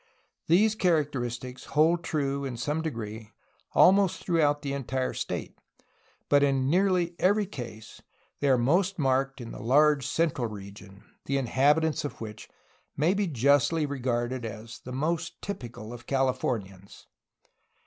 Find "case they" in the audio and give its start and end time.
7.45-8.49